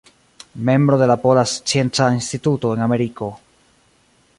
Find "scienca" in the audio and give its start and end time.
1.45-2.09